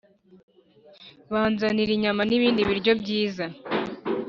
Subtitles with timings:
[1.31, 3.45] banzanira inyama n'ibindi biryo byiza.